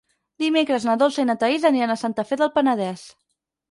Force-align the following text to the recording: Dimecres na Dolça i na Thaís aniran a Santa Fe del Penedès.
Dimecres 0.43 0.87
na 0.89 0.95
Dolça 1.03 1.23
i 1.25 1.29
na 1.33 1.37
Thaís 1.45 1.69
aniran 1.73 1.97
a 1.97 2.01
Santa 2.07 2.29
Fe 2.33 2.43
del 2.43 2.55
Penedès. 2.61 3.09